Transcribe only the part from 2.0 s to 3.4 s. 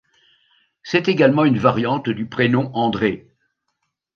du prénom André.